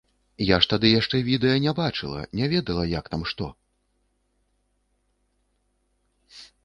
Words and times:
Я 0.43 0.57
ж 0.65 0.69
тады 0.71 0.87
яшчэ 0.99 1.19
відэа 1.27 1.57
не 1.65 1.73
бачыла, 1.79 2.23
не 2.39 2.45
ведала, 2.53 2.87
як 2.93 3.11
там 3.17 3.25
што. 3.33 3.51